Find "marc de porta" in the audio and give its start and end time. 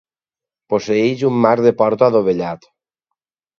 1.47-2.09